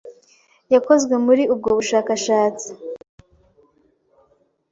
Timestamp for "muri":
1.25-1.43